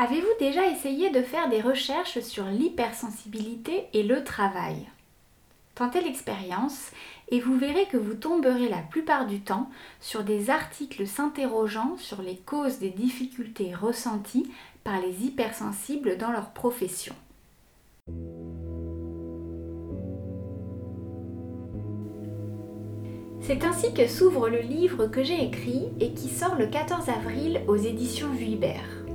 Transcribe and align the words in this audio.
Avez-vous 0.00 0.28
déjà 0.38 0.68
essayé 0.68 1.10
de 1.10 1.22
faire 1.22 1.50
des 1.50 1.60
recherches 1.60 2.20
sur 2.20 2.44
l'hypersensibilité 2.44 3.86
et 3.92 4.04
le 4.04 4.22
travail? 4.22 4.86
Tentez 5.74 6.00
l'expérience 6.00 6.92
et 7.30 7.40
vous 7.40 7.58
verrez 7.58 7.86
que 7.86 7.96
vous 7.96 8.14
tomberez 8.14 8.68
la 8.68 8.78
plupart 8.78 9.26
du 9.26 9.40
temps 9.40 9.68
sur 10.00 10.22
des 10.22 10.50
articles 10.50 11.04
s'interrogeant 11.08 11.96
sur 11.96 12.22
les 12.22 12.36
causes 12.36 12.78
des 12.78 12.90
difficultés 12.90 13.74
ressenties 13.74 14.48
par 14.84 15.00
les 15.00 15.24
hypersensibles 15.24 16.16
dans 16.16 16.30
leur 16.30 16.50
profession. 16.50 17.14
C'est 23.40 23.64
ainsi 23.64 23.92
que 23.94 24.06
s'ouvre 24.06 24.48
le 24.48 24.60
livre 24.60 25.08
que 25.08 25.24
j'ai 25.24 25.42
écrit 25.42 25.88
et 25.98 26.12
qui 26.12 26.28
sort 26.28 26.54
le 26.54 26.68
14 26.68 27.08
avril 27.08 27.62
aux 27.66 27.76
éditions 27.76 28.28
Vuibert. 28.28 29.07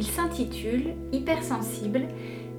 Il 0.00 0.06
s'intitule 0.06 0.94
Hypersensible 1.12 2.08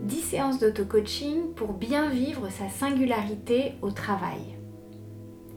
10 0.03 0.21
séances 0.21 0.59
d'auto-coaching 0.59 1.55
pour 1.55 1.73
bien 1.73 2.07
vivre 2.07 2.49
sa 2.51 2.69
singularité 2.69 3.73
au 3.81 3.89
travail. 3.89 4.59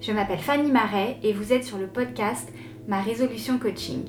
Je 0.01 0.11
m'appelle 0.13 0.39
Fanny 0.39 0.73
Marais 0.73 1.19
et 1.23 1.35
vous 1.35 1.53
êtes 1.53 1.65
sur 1.65 1.77
le 1.77 1.87
podcast 1.87 2.51
Ma 2.89 3.03
résolution 3.03 3.59
coaching. 3.59 4.07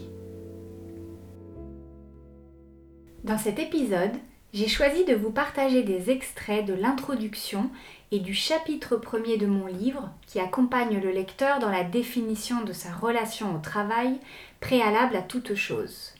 Dans 3.25 3.37
cet 3.37 3.59
épisode, 3.59 4.13
j'ai 4.53 4.69
choisi 4.69 5.03
de 5.03 5.13
vous 5.13 5.31
partager 5.31 5.83
des 5.83 6.09
extraits 6.09 6.65
de 6.65 6.73
l'introduction 6.73 7.69
et 8.13 8.19
du 8.19 8.33
chapitre 8.33 8.95
premier 8.95 9.35
de 9.35 9.47
mon 9.47 9.65
livre 9.65 10.09
qui 10.27 10.39
accompagne 10.39 11.01
le 11.01 11.11
lecteur 11.11 11.59
dans 11.59 11.71
la 11.71 11.83
définition 11.83 12.63
de 12.63 12.71
sa 12.71 12.93
relation 12.93 13.53
au 13.53 13.59
travail 13.59 14.17
préalable 14.61 15.17
à 15.17 15.21
toute 15.21 15.55
chose. 15.55 16.14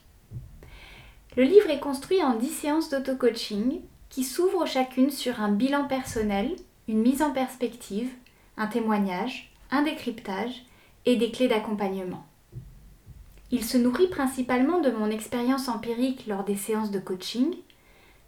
Le 1.38 1.44
livre 1.44 1.70
est 1.70 1.82
construit 1.82 2.24
en 2.24 2.36
10 2.36 2.48
séances 2.48 2.90
d'auto-coaching 2.90 3.82
qui 4.10 4.24
s'ouvrent 4.24 4.66
chacune 4.66 5.10
sur 5.10 5.42
un 5.42 5.52
bilan 5.52 5.86
personnel, 5.86 6.56
une 6.88 7.02
mise 7.02 7.22
en 7.22 7.32
perspective, 7.32 8.10
un 8.56 8.68
témoignage, 8.68 9.52
un 9.70 9.82
décryptage 9.82 10.66
et 11.06 11.18
des 11.18 11.32
clés 11.32 11.50
d'accompagnement. 11.50 12.26
Il 13.52 13.66
se 13.66 13.78
nourrit 13.78 14.08
principalement 14.08 14.80
de 14.80 14.92
mon 14.92 15.10
expérience 15.10 15.68
empirique 15.68 16.26
lors 16.26 16.46
des 16.46 16.56
séances 16.56 16.92
de 16.92 17.00
coaching, 17.00 17.54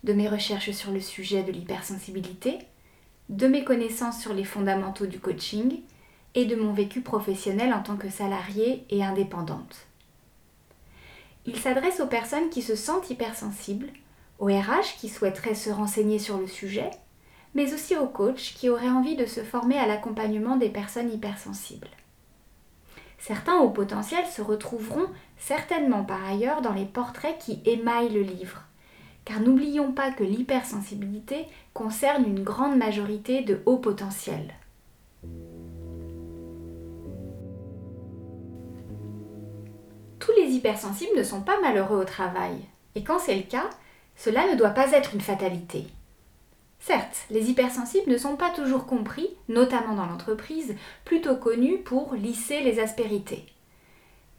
de 0.04 0.12
mes 0.12 0.28
recherches 0.28 0.72
sur 0.72 0.92
le 0.92 1.00
sujet 1.00 1.44
de 1.44 1.52
l'hypersensibilité, 1.54 2.60
de 3.30 3.48
mes 3.48 3.64
connaissances 3.64 4.20
sur 4.20 4.34
les 4.34 4.44
fondamentaux 4.44 5.06
du 5.06 5.20
coaching 5.20 5.80
et 6.36 6.46
de 6.46 6.56
mon 6.58 6.74
vécu 6.74 7.00
professionnel 7.00 7.74
en 7.74 7.82
tant 7.82 7.96
que 7.96 8.10
salariée 8.10 8.86
et 8.90 9.04
indépendante. 9.04 9.87
Il 11.48 11.56
s'adresse 11.58 12.02
aux 12.02 12.08
personnes 12.08 12.50
qui 12.50 12.62
se 12.62 12.76
sentent 12.76 13.10
hypersensibles, 13.10 13.88
aux 14.38 14.48
RH 14.48 14.98
qui 15.00 15.08
souhaiteraient 15.08 15.56
se 15.56 15.70
renseigner 15.70 16.20
sur 16.20 16.38
le 16.38 16.46
sujet, 16.46 16.92
mais 17.56 17.74
aussi 17.74 17.96
aux 17.96 18.08
coachs 18.08 18.54
qui 18.56 18.70
auraient 18.70 18.90
envie 18.90 19.16
de 19.16 19.26
se 19.26 19.42
former 19.42 19.80
à 19.80 19.88
l'accompagnement 19.88 20.58
des 20.58 20.68
personnes 20.68 21.12
hypersensibles. 21.12 21.88
Certains 23.18 23.58
au 23.60 23.70
potentiel 23.70 24.26
se 24.28 24.42
retrouveront 24.42 25.08
certainement 25.38 26.04
par 26.04 26.24
ailleurs 26.26 26.62
dans 26.62 26.74
les 26.74 26.86
portraits 26.86 27.38
qui 27.40 27.62
émaillent 27.66 28.14
le 28.14 28.22
livre, 28.22 28.64
car 29.24 29.40
n'oublions 29.40 29.94
pas 29.94 30.12
que 30.12 30.26
l'hypersensibilité 30.26 31.46
concerne 31.74 32.26
une 32.26 32.44
grande 32.44 32.78
majorité 32.78 33.42
de 33.42 33.62
hauts 33.66 33.78
potentiels. 33.78 34.54
Hypersensibles 40.58 41.18
ne 41.18 41.24
sont 41.24 41.42
pas 41.42 41.60
malheureux 41.62 42.00
au 42.00 42.04
travail. 42.04 42.58
Et 42.96 43.04
quand 43.04 43.20
c'est 43.20 43.36
le 43.36 43.44
cas, 43.44 43.70
cela 44.16 44.52
ne 44.52 44.58
doit 44.58 44.72
pas 44.72 44.92
être 44.92 45.14
une 45.14 45.22
fatalité. 45.22 45.86
Certes, 46.80 47.26
les 47.32 47.50
hypersensibles 47.50 48.12
ne 48.12 48.18
sont 48.18 48.36
pas 48.36 48.50
toujours 48.50 48.86
compris, 48.86 49.30
notamment 49.50 49.96
dans 49.96 50.06
l'entreprise, 50.06 50.76
plutôt 51.06 51.36
connus 51.36 51.80
pour 51.80 52.14
lisser 52.14 52.62
les 52.62 52.80
aspérités. 52.80 53.46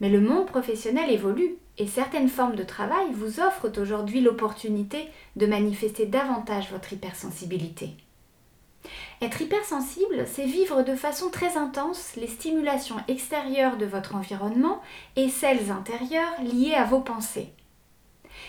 Mais 0.01 0.09
le 0.09 0.21
monde 0.21 0.47
professionnel 0.47 1.11
évolue 1.11 1.57
et 1.79 1.87
certaines 1.87 2.29
formes 2.29 2.57
de 2.57 2.63
travail 2.63 3.07
vous 3.13 3.41
offrent 3.41 3.71
aujourd'hui 3.81 4.21
l'opportunité 4.21 5.09
de 5.37 5.47
manifester 5.47 6.07
davantage 6.07 6.71
votre 6.71 6.93
hypersensibilité. 6.93 7.91
Être 9.21 9.43
hypersensible, 9.43 10.27
c'est 10.27 10.45
vivre 10.45 10.83
de 10.83 10.95
façon 10.95 11.29
très 11.31 11.57
intense 11.57 12.13
les 12.17 12.29
stimulations 12.29 12.97
extérieures 13.09 13.77
de 13.77 13.87
votre 13.87 14.15
environnement 14.15 14.81
et 15.17 15.29
celles 15.29 15.71
intérieures 15.71 16.41
liées 16.43 16.75
à 16.75 16.85
vos 16.85 17.01
pensées. 17.01 17.53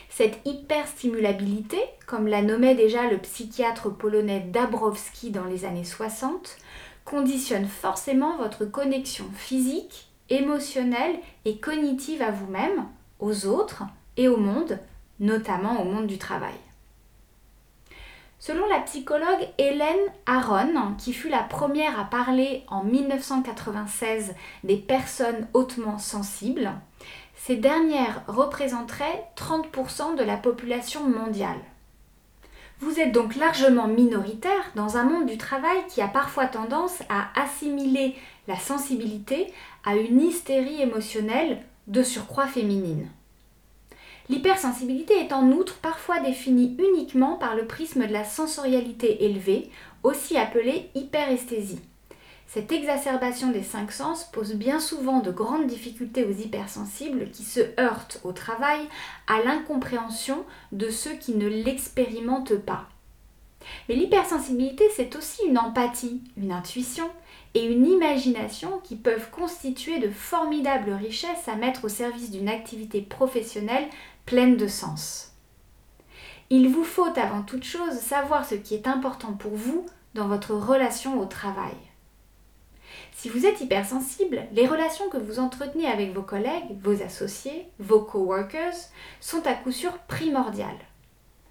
Cette 0.09 0.39
hyperstimulabilité, 0.45 1.79
comme 2.05 2.27
la 2.27 2.41
nommait 2.41 2.75
déjà 2.75 3.09
le 3.09 3.17
psychiatre 3.17 3.89
polonais 3.89 4.41
Dabrowski 4.51 5.31
dans 5.31 5.45
les 5.45 5.65
années 5.65 5.83
60, 5.83 6.57
conditionne 7.05 7.67
forcément 7.67 8.37
votre 8.37 8.65
connexion 8.65 9.25
physique, 9.35 10.09
émotionnelle 10.29 11.17
et 11.45 11.57
cognitive 11.57 12.21
à 12.21 12.29
vous-même, 12.29 12.85
aux 13.19 13.47
autres 13.47 13.83
et 14.17 14.27
au 14.27 14.37
monde, 14.37 14.77
notamment 15.19 15.81
au 15.81 15.85
monde 15.85 16.07
du 16.07 16.19
travail. 16.19 16.53
Selon 18.39 18.65
la 18.67 18.79
psychologue 18.79 19.49
Hélène 19.57 19.97
Aron, 20.25 20.95
qui 20.97 21.11
fut 21.11 21.27
la 21.27 21.43
première 21.43 21.99
à 21.99 22.05
parler 22.05 22.63
en 22.69 22.85
1996 22.85 24.33
des 24.63 24.77
personnes 24.77 25.45
hautement 25.53 25.97
sensibles, 25.97 26.71
ces 27.35 27.57
dernières 27.57 28.23
représenteraient 28.27 29.25
30% 29.35 30.15
de 30.15 30.23
la 30.23 30.37
population 30.37 31.03
mondiale. 31.05 31.59
Vous 32.79 33.01
êtes 33.01 33.11
donc 33.11 33.35
largement 33.35 33.89
minoritaire 33.89 34.71
dans 34.73 34.95
un 34.95 35.03
monde 35.03 35.25
du 35.25 35.37
travail 35.37 35.79
qui 35.89 36.01
a 36.01 36.07
parfois 36.07 36.47
tendance 36.47 37.03
à 37.09 37.27
assimiler 37.41 38.15
la 38.47 38.57
sensibilité 38.57 39.53
à 39.85 39.97
une 39.97 40.21
hystérie 40.21 40.81
émotionnelle 40.81 41.61
de 41.87 42.03
surcroît 42.03 42.47
féminine. 42.47 43.09
L'hypersensibilité 44.29 45.15
est 45.15 45.33
en 45.33 45.51
outre 45.51 45.79
parfois 45.79 46.19
définie 46.19 46.77
uniquement 46.77 47.35
par 47.35 47.55
le 47.55 47.65
prisme 47.65 48.05
de 48.05 48.13
la 48.13 48.23
sensorialité 48.23 49.25
élevée, 49.25 49.71
aussi 50.03 50.37
appelée 50.37 50.91
hyperesthésie. 50.93 51.81
Cette 52.45 52.71
exacerbation 52.71 53.51
des 53.51 53.63
cinq 53.63 53.91
sens 53.91 54.25
pose 54.25 54.53
bien 54.53 54.79
souvent 54.79 55.19
de 55.19 55.31
grandes 55.31 55.67
difficultés 55.67 56.25
aux 56.25 56.31
hypersensibles 56.31 57.29
qui 57.31 57.43
se 57.43 57.59
heurtent 57.79 58.21
au 58.23 58.31
travail 58.31 58.81
à 59.27 59.43
l'incompréhension 59.43 60.43
de 60.71 60.89
ceux 60.89 61.13
qui 61.13 61.35
ne 61.35 61.47
l'expérimentent 61.47 62.57
pas. 62.57 62.87
Mais 63.87 63.95
l'hypersensibilité, 63.95 64.85
c'est 64.95 65.15
aussi 65.15 65.45
une 65.45 65.57
empathie, 65.57 66.21
une 66.37 66.51
intuition 66.51 67.09
et 67.53 67.65
une 67.65 67.85
imagination 67.85 68.79
qui 68.83 68.95
peuvent 68.95 69.29
constituer 69.31 69.99
de 69.99 70.09
formidables 70.09 70.91
richesses 70.91 71.47
à 71.47 71.55
mettre 71.55 71.85
au 71.85 71.89
service 71.89 72.31
d'une 72.31 72.49
activité 72.49 73.01
professionnelle 73.01 73.87
pleine 74.25 74.57
de 74.57 74.67
sens. 74.67 75.33
Il 76.51 76.69
vous 76.69 76.83
faut 76.83 77.07
avant 77.15 77.43
toute 77.43 77.63
chose 77.63 77.93
savoir 77.93 78.45
ce 78.45 78.55
qui 78.55 78.73
est 78.75 78.87
important 78.87 79.33
pour 79.33 79.53
vous 79.53 79.85
dans 80.15 80.27
votre 80.27 80.53
relation 80.55 81.19
au 81.19 81.25
travail. 81.25 81.75
Si 83.15 83.29
vous 83.29 83.45
êtes 83.45 83.61
hypersensible, 83.61 84.43
les 84.53 84.65
relations 84.65 85.09
que 85.09 85.17
vous 85.17 85.39
entretenez 85.39 85.85
avec 85.85 86.13
vos 86.13 86.21
collègues, 86.21 86.77
vos 86.81 87.03
associés, 87.03 87.67
vos 87.77 87.99
coworkers 87.99 88.73
sont 89.19 89.45
à 89.45 89.53
coup 89.53 89.71
sûr 89.71 89.97
primordiales. 90.07 90.88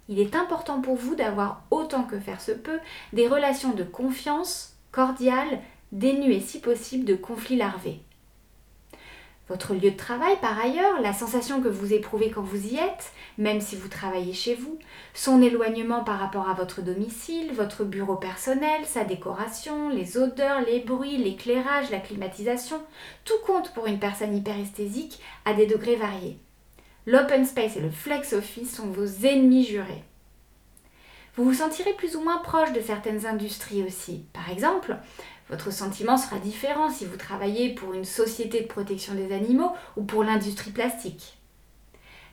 Il 0.09 0.19
est 0.19 0.35
important 0.35 0.81
pour 0.81 0.95
vous 0.95 1.13
d'avoir 1.13 1.61
autant 1.69 2.03
que 2.03 2.19
faire 2.19 2.41
se 2.41 2.51
peut 2.51 2.79
des 3.13 3.27
relations 3.27 3.73
de 3.73 3.83
confiance 3.83 4.75
cordiales, 4.91 5.61
dénuées 5.91 6.39
si 6.39 6.59
possible 6.59 7.05
de 7.05 7.13
conflits 7.13 7.57
larvés. 7.57 8.01
Votre 9.49 9.75
lieu 9.75 9.91
de 9.91 9.97
travail, 9.97 10.35
par 10.41 10.59
ailleurs, 10.59 10.99
la 11.01 11.13
sensation 11.13 11.61
que 11.61 11.67
vous 11.67 11.93
éprouvez 11.93 12.31
quand 12.31 12.41
vous 12.41 12.67
y 12.67 12.77
êtes, 12.77 13.11
même 13.37 13.61
si 13.61 13.75
vous 13.75 13.87
travaillez 13.87 14.33
chez 14.33 14.55
vous, 14.55 14.79
son 15.13 15.43
éloignement 15.43 16.03
par 16.03 16.19
rapport 16.19 16.49
à 16.49 16.53
votre 16.55 16.81
domicile, 16.81 17.51
votre 17.53 17.83
bureau 17.83 18.15
personnel, 18.15 18.85
sa 18.85 19.03
décoration, 19.03 19.89
les 19.89 20.17
odeurs, 20.17 20.61
les 20.61 20.79
bruits, 20.79 21.17
l'éclairage, 21.17 21.91
la 21.91 21.99
climatisation, 21.99 22.81
tout 23.25 23.39
compte 23.45 23.73
pour 23.73 23.85
une 23.85 23.99
personne 23.99 24.35
hyperesthésique 24.35 25.19
à 25.45 25.53
des 25.53 25.67
degrés 25.67 25.95
variés. 25.95 26.37
L'open 27.11 27.43
space 27.43 27.75
et 27.75 27.79
le 27.79 27.89
flex 27.89 28.33
office 28.33 28.75
sont 28.75 28.85
vos 28.85 29.25
ennemis 29.25 29.65
jurés. 29.65 30.03
Vous 31.35 31.43
vous 31.43 31.55
sentirez 31.55 31.93
plus 31.93 32.15
ou 32.15 32.21
moins 32.21 32.37
proche 32.37 32.71
de 32.71 32.81
certaines 32.81 33.25
industries 33.25 33.81
aussi. 33.81 34.25
Par 34.31 34.51
exemple, 34.51 34.95
votre 35.49 35.73
sentiment 35.73 36.17
sera 36.17 36.37
différent 36.37 36.91
si 36.91 37.05
vous 37.05 37.17
travaillez 37.17 37.73
pour 37.73 37.95
une 37.95 38.05
société 38.05 38.61
de 38.61 38.67
protection 38.67 39.15
des 39.15 39.33
animaux 39.33 39.71
ou 39.97 40.03
pour 40.03 40.23
l'industrie 40.23 40.69
plastique. 40.69 41.39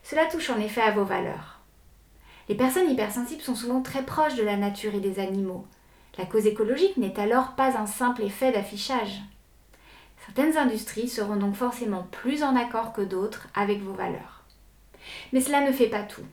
Cela 0.02 0.26
touche 0.26 0.50
en 0.50 0.60
effet 0.60 0.82
à 0.82 0.90
vos 0.90 1.06
valeurs. 1.06 1.60
Les 2.50 2.54
personnes 2.54 2.90
hypersensibles 2.90 3.40
sont 3.40 3.54
souvent 3.54 3.80
très 3.80 4.02
proches 4.02 4.36
de 4.36 4.44
la 4.44 4.58
nature 4.58 4.94
et 4.94 5.00
des 5.00 5.20
animaux. 5.20 5.66
La 6.18 6.26
cause 6.26 6.44
écologique 6.44 6.98
n'est 6.98 7.18
alors 7.18 7.52
pas 7.52 7.78
un 7.78 7.86
simple 7.86 8.24
effet 8.24 8.52
d'affichage. 8.52 9.22
Certaines 10.26 10.58
industries 10.58 11.08
seront 11.08 11.36
donc 11.36 11.54
forcément 11.54 12.06
plus 12.10 12.42
en 12.42 12.54
accord 12.54 12.92
que 12.92 13.00
d'autres 13.00 13.48
avec 13.54 13.80
vos 13.80 13.94
valeurs. 13.94 14.35
Mais 15.32 15.40
cela 15.40 15.60
ne 15.60 15.72
fait 15.72 15.88
pas 15.88 16.02
tout. 16.02 16.24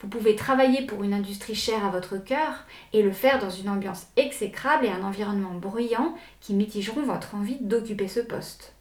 Vous 0.00 0.08
pouvez 0.08 0.36
travailler 0.36 0.86
pour 0.86 1.04
une 1.04 1.14
industrie 1.14 1.54
chère 1.54 1.84
à 1.84 1.90
votre 1.90 2.18
cœur 2.18 2.64
et 2.92 3.02
le 3.02 3.12
faire 3.12 3.38
dans 3.38 3.50
une 3.50 3.68
ambiance 3.68 4.06
exécrable 4.16 4.86
et 4.86 4.90
un 4.90 5.04
environnement 5.04 5.54
bruyant 5.54 6.16
qui 6.40 6.54
mitigeront 6.54 7.02
votre 7.02 7.34
envie 7.34 7.58
d'occuper 7.60 8.08
ce 8.08 8.20
poste. 8.20 8.74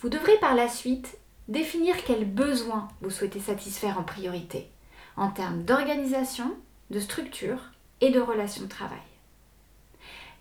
Vous 0.00 0.08
devrez 0.08 0.36
par 0.38 0.54
la 0.54 0.68
suite 0.68 1.18
définir 1.48 2.04
quels 2.04 2.26
besoins 2.26 2.88
vous 3.00 3.10
souhaitez 3.10 3.40
satisfaire 3.40 3.98
en 3.98 4.02
priorité, 4.02 4.68
en 5.16 5.30
termes 5.30 5.62
d'organisation, 5.62 6.54
de 6.90 7.00
structure 7.00 7.70
et 8.00 8.10
de 8.10 8.20
relations 8.20 8.64
de 8.64 8.68
travail. 8.68 8.98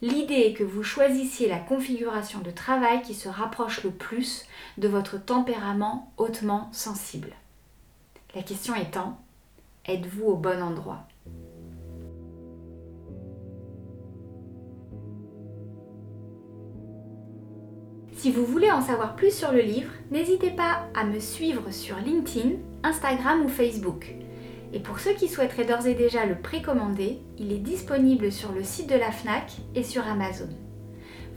L'idée 0.03 0.47
est 0.47 0.53
que 0.53 0.65
vous 0.65 0.83
choisissiez 0.83 1.47
la 1.47 1.59
configuration 1.59 2.39
de 2.39 2.51
travail 2.51 3.01
qui 3.03 3.13
se 3.13 3.29
rapproche 3.29 3.85
le 3.85 3.89
plus 3.89 4.43
de 4.77 4.89
votre 4.89 5.17
tempérament 5.17 6.11
hautement 6.17 6.67
sensible. 6.73 7.29
La 8.35 8.43
question 8.43 8.75
étant, 8.75 9.17
êtes-vous 9.87 10.25
au 10.25 10.35
bon 10.35 10.61
endroit? 10.61 11.07
Si 18.17 18.29
vous 18.29 18.45
voulez 18.45 18.71
en 18.71 18.81
savoir 18.81 19.15
plus 19.15 19.33
sur 19.33 19.53
le 19.53 19.61
livre, 19.61 19.93
n'hésitez 20.11 20.51
pas 20.51 20.85
à 20.95 21.05
me 21.05 21.21
suivre 21.21 21.71
sur 21.71 21.95
LinkedIn, 21.95 22.57
Instagram 22.83 23.45
ou 23.45 23.47
Facebook. 23.47 24.13
Et 24.73 24.79
pour 24.79 24.99
ceux 24.99 25.13
qui 25.13 25.29
souhaiteraient 25.29 25.65
d'ores 25.65 25.85
et 25.85 25.93
déjà 25.93 26.25
le 26.25 26.33
précommander, 26.35 27.19
il 27.37 27.51
est 27.51 27.59
disponible 27.59 28.31
sur 28.31 28.51
le 28.51 28.63
site 28.63 28.89
de 28.89 28.95
la 28.95 29.11
FNAC 29.11 29.51
et 29.75 29.83
sur 29.83 30.07
Amazon. 30.07 30.49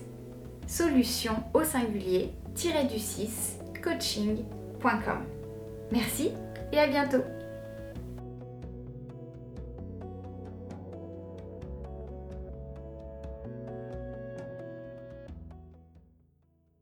solution 0.67 1.33
au 1.53 1.63
singulier 1.63 2.31
du 2.89 2.99
6 2.99 3.57
coaching.com. 3.83 5.19
Merci 5.91 6.31
et 6.71 6.77
à 6.77 6.87
bientôt 6.87 7.23